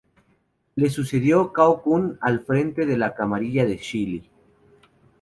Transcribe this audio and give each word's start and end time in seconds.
Le 0.77 0.89
sucedió 0.89 1.53
Cao 1.53 1.83
Kun 1.83 2.17
al 2.21 2.39
frente 2.43 2.87
de 2.87 2.97
la 2.97 3.13
camarilla 3.13 3.67
de 3.67 3.77
Zhili. 3.77 4.27